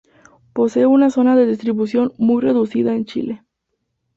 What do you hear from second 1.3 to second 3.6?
de distribución muy reducida en Chile.